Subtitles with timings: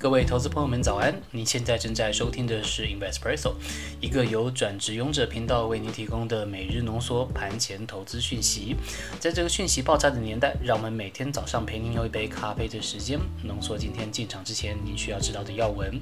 [0.00, 1.12] 各位投资朋友们，早安！
[1.32, 3.54] 您现在正在收听的是 Investpresso，
[4.00, 8.76] 一个由转职勇者频道为您提供的每日浓缩盘前投资讯息。
[9.18, 16.00] 在这个讯息爆炸的年代，让我们每天早上陪您用一杯咖啡的时间，浓缩今天进场之前您需要知道的要闻。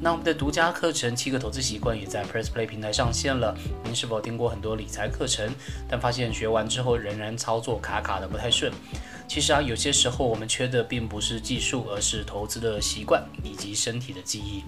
[0.00, 3.54] 那我们的独家课程《七个投资习惯》也在 Press Play 平台上线了。
[3.84, 5.54] 您是否听过很多理财课程，
[5.86, 8.72] 但发现学完之后仍然操作卡卡的不太顺？
[9.28, 14.62] 其实啊，有些时候我们缺的并不是技术，而是投资的习惯以及身体的记忆。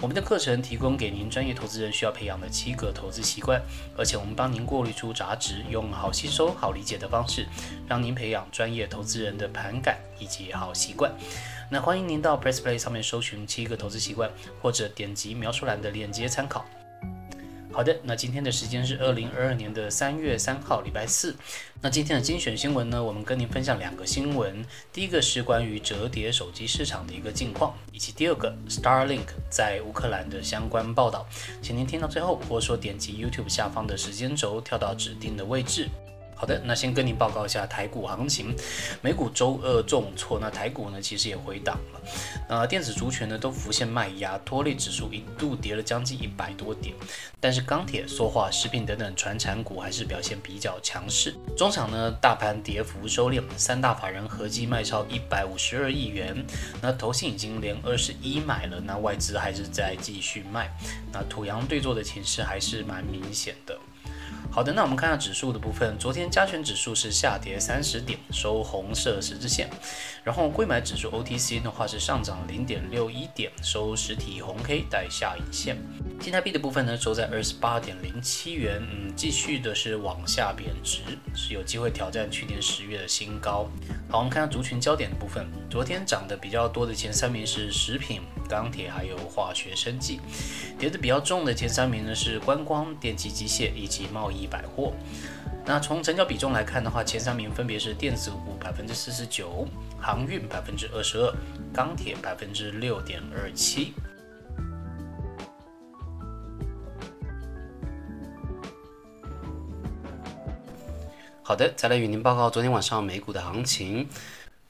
[0.00, 3.60] 我们的课程提供给您专业投资人需要培养的七个投资习惯，
[3.96, 7.46] 而且我们帮您过滤出杂质，用好吸收、好理解的方式，
[7.88, 11.10] 让您培养专业投资人的盘感以及好习惯。
[11.70, 14.30] 那欢迎您到 Press Play 上面搜寻七个投资习惯，
[14.60, 16.64] 或者点击描述栏的链接参考。
[17.74, 21.34] 好的，那今天的时间是二零二二年的三月三号，礼拜四。
[21.82, 24.64] 那今天的精选新闻呢，我们跟您分享两个新闻。
[24.92, 31.26] 第一个是关于折叠手机市场的一个近况，以及第二个 Starlink 在乌克兰的相关报道。
[31.60, 35.88] 请您听到最后，或者说点击 YouTube 下方的时间轴，跳到指定的位置。
[36.44, 38.54] 好的，那先跟您报告一下台股行情。
[39.00, 42.00] 美股周二重挫，那台股呢其实也回档了。
[42.50, 46.94] 呃，电子族群呢都浮现卖压，拖累指数一度跌了将近一百多点。
[47.40, 51.34] 但是钢铁、塑化、食品等等传产股还是表现比较强势。
[51.56, 56.44] 中场呢，大盘跌幅收敛，三大法人合计卖超一百五十二亿元。
[56.82, 60.70] 那投信已经连二十一买了，那外资还是在继续卖。
[61.10, 63.74] 那土洋对坐的情势还是蛮明显的。
[64.54, 65.98] 好的，那我们看下指数的部分。
[65.98, 69.68] 昨天加权指数是下跌三十点，收红色十字线。
[70.22, 75.76] 然后贵买指数 OTC 的话是上涨零点六一点，收实体红 K 带下影线。
[76.20, 81.00] 新台币的部分呢，收在二十八点零七元，嗯，继续的是往下贬值，
[81.34, 83.68] 是有机会挑战去年十月的新高。
[84.08, 85.44] 好，我们看下族群焦点的部分。
[85.68, 88.22] 昨天涨得比较多的前三名是食品、
[88.54, 90.20] 钢铁还有化学生计，
[90.78, 94.46] 跌得比较重的前三名呢是观光、电气机械以及贸易。
[94.46, 94.92] 百货，
[95.66, 99.66] 那从成交比重来看的话，前三名分别是电子股百分之四十九，
[100.00, 101.34] 航运百分之二十二，
[101.72, 103.92] 钢铁百分之六点二七。
[111.42, 114.08] 好的，再来与您报告昨天晚上美股的行情。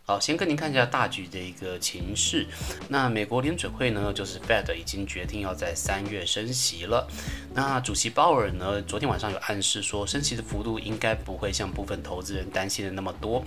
[0.07, 2.47] 好，先跟您看一下大局的一个情势。
[2.89, 7.09] 那美国联准会呢，就是 Fed 已经决定要在三月升息了。
[7.55, 13.43] 那主席鲍尔呢，昨天晚上有暗示说，升息的幅度应该不会像部分投资人担心的那么多。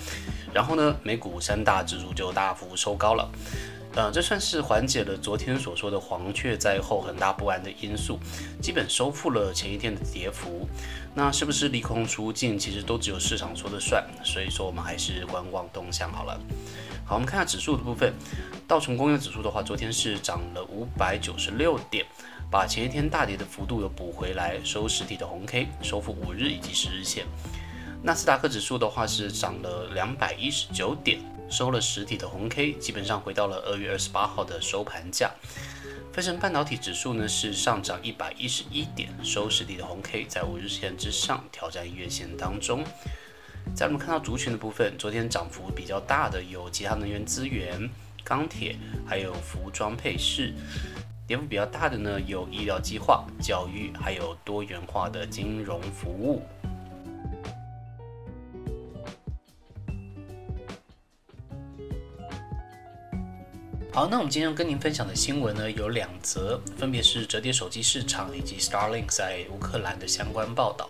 [0.52, 3.30] 然后呢，美股三大指数就大幅收高了。
[3.98, 8.20] 呃，这算是缓解了昨天所说的黄雀在后很大不安的因素，
[8.62, 10.70] 基本收复了前一天的跌幅。
[11.16, 14.08] 那是不是利空出尽，其实都只有市场说的算。
[14.24, 16.40] 所以说我们还是观望动向好了。
[17.06, 18.14] 好，我们看下指数的部分，
[18.68, 22.06] 道琼工业指数的话，昨天是涨了五百九十六点，
[22.52, 27.26] 把前一天大跌的幅度又补回来，收实体的红 K，收复五日以及十日线。
[28.04, 31.20] 纳斯达克指数的话是涨了两百一十九点。
[31.50, 35.32] 收了实体的红 K，基本上回到了二月二十八号的收盘价。
[36.12, 42.84] 飞成半导体指数呢是上涨一百一十一点，收实体的红 K 在五日线之上，挑战月线当中。
[43.76, 47.90] 在我们看到族群的部分，昨天涨幅比较大的有其他能源资源、
[48.24, 48.76] 钢铁，
[49.06, 50.54] 还有服装配饰；
[51.28, 56.42] 跌幅比较大的呢有医疗计划、教育，还有多元化的金融服务。
[63.98, 70.88] 好，那我们今天跟您分享的新闻呢有两则，分别是折叠手机市场以及 Starlink 在乌克兰的相关报道。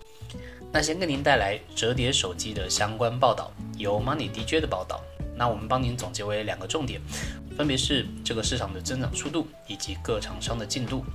[0.74, 5.02] 那先跟您带来折叠手机的相关报道，由 Money DJ 的报道。
[5.38, 7.00] 那我们帮您总结为两个重点，
[7.56, 11.06] 分别是这个市场的增长速度以及各厂商的进度。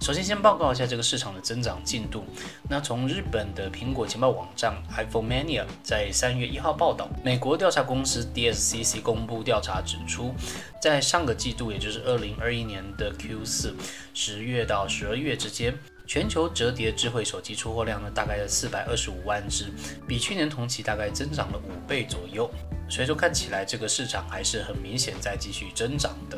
[0.00, 2.24] 首先，先报告一下这个市场的增长进度。
[2.70, 10.34] 那从日本的苹果情报网站 iPhone Mania 在三月一号报道，美国调查公司 DSCC 公布调查指出，
[10.80, 13.74] 在上个季度，也就是二零二一年的 Q 四，
[14.14, 19.70] 十月到十二月之间，全球折叠智慧手机出货量呢，大概是四百二十五万只，
[20.08, 22.50] 比去年同期大概增长了五倍左右。
[22.88, 26.36] 所以说看起来这个市场还是很明显在继续增长的。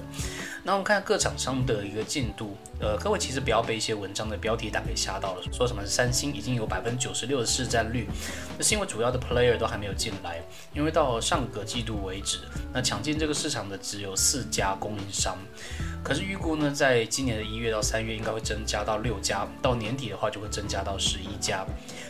[0.63, 8.07] 那我们看各厂商的一个进度，呃，各位其实不要被一些文章的标题党给吓到了，说什么三星已经有百分之九十六的市占率，
[8.59, 10.43] 那是因为主要的 player 都还没有进来，
[10.75, 12.41] 因为到上个季度为止，
[12.75, 15.39] 那抢进这个市场的只有四家供应商。
[16.05, 21.65] 可是预估呢，在今年的一月到三月应该会增加到六家，到年底的话就会增加到十一家。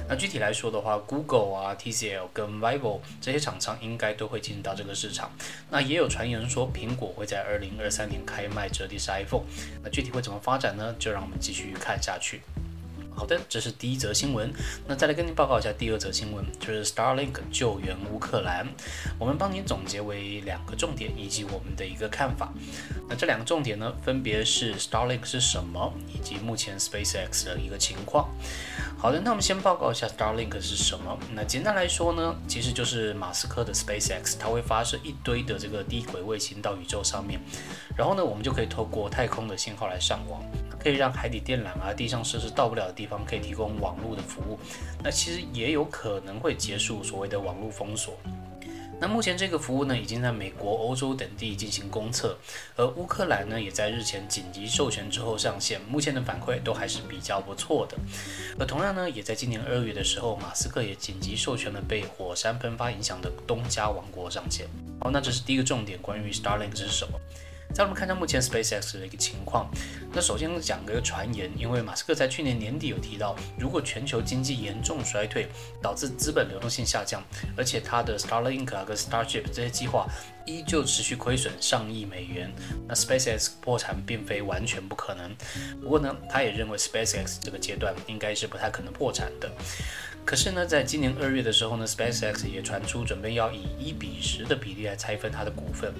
[0.08, 4.32] 那具体来说的话，Google 啊、TCL 跟 Vivo 这些厂商应该都。
[4.32, 5.30] 会进入到这个市场。
[5.68, 9.42] 那也有传言说，苹果会在二零二三年开卖折叠式 iPhone。
[9.84, 10.94] 那具体会怎么发展呢？
[10.96, 12.40] 就让我们继续看下去。
[13.14, 14.52] 好的，这是第一则新闻。
[14.86, 18.66] 那再来跟您报告一下第二则新闻，就是 Starlink 救援乌克兰。
[19.18, 22.52] 我们帮您总结为两个重点以及我们的一个看法。
[23.08, 28.28] 那这两个重点呢，分别是 Starlink 是什么，以及目前 SpaceX 的一个情况。
[28.98, 31.18] 好的，那我们先报告一下 Starlink 是什么。
[31.32, 37.40] 那简单来说呢，其实就是马斯克的 SpaceX，它会发射一堆的这个低轨卫星到宇宙上面，
[37.96, 40.42] 然后呢，我们就可以透过太空的信号来上网。
[40.82, 44.58] 可以让海底电缆啊、地上设施到不了的地方，可以提供网络的服务。
[45.02, 48.14] 那其实也有可能会结束所谓的网络封锁。
[49.00, 52.38] 那目前这个服务呢，已经在美国、欧洲等地进行公测，
[52.76, 55.80] 而乌克兰呢，也在日前紧急授权之后上线。
[55.88, 57.96] 目前的反馈都还是比较不错的。
[58.60, 64.68] 而同样呢，也在今年二月的时候，马斯克也紧急授权了被火山喷发影响的东加王国上线。
[65.00, 67.18] 好，那这是第一个重点，关于 Starlink 是什么？
[67.74, 69.70] 再我们看一下目前 SpaceX 的一个情况。
[70.12, 75.48] 那首先讲个传言，因为马斯克在去年年底有提到，如果全球经济严重衰退，
[75.80, 77.22] 导致资本流动性下降，
[77.56, 80.06] 而且他的 Starlink 啊跟 Starship 这些计划
[80.46, 82.52] 依旧持续亏损上亿美元，
[82.88, 85.34] 那 SpaceX 破产并非完全不可能。
[85.80, 89.50] 不过呢，他也认为 SpaceX 这个阶段应该是不太可能破产的。
[90.24, 95.92] 可是呢，在今年二月的时候呢，SpaceX 也传出准备要以一比十的比例来拆分它的股份。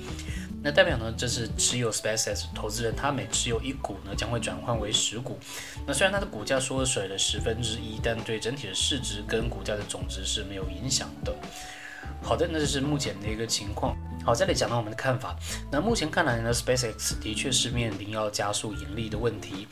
[0.62, 5.40] 那代表呢，这是持有 SpaceX 投资人，他每持有一股呢，将会转换为十股。
[5.84, 11.34] 那虽然它的股价缩水了十分之一，但对整体的市值跟股价的总值是没有影响的。
[12.22, 13.96] 好的，那这是目前的一个情况。
[14.24, 15.34] 好，这里讲到我们的看法。
[15.70, 19.66] 那目前看来呢，SpaceX 的确是面临要加速盈利的问题。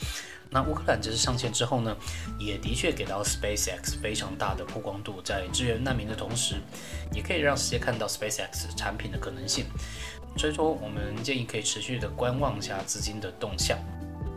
[0.50, 1.96] 那乌克兰这次上线之后呢，
[2.36, 6.56] 也的确给到 SpaceX 非常大的曝光度，在支援难民的同时，
[7.12, 9.66] 也可以让世界看到 SpaceX 产品的可能性。
[10.36, 13.78] 所以说，我们建议可以持续的观望一下资金的动向。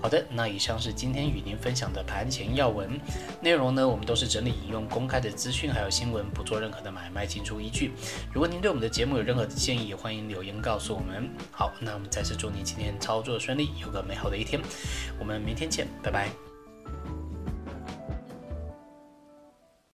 [0.03, 2.99] 好的，那以上是今天与您分享的盘前要闻
[3.39, 7.93] 内容呢，我们都是整理引用公开的资讯还有新闻，不做任何的买卖进出依据。
[8.33, 11.29] 如果您对我们的节目有任何的建议，欢迎留言告诉我们。
[11.51, 14.61] 好，那我们再次祝您今天操作顺利，有个美好的一天。
[15.17, 16.27] 我们明天见，拜拜。